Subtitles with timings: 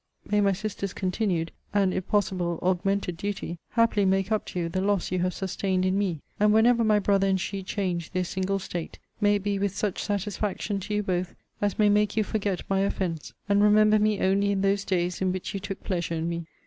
[0.27, 4.81] May my sister's continued, and, if possible, augmented duty, happily make up to you the
[4.81, 6.21] loss you have sustained in me!
[6.39, 10.01] And whenever my brother and she change their single state, may it be with such
[10.01, 14.51] satisfaction to you both as may make you forget my offence; and remember me only
[14.51, 16.45] in those days in which you took pleasure in me!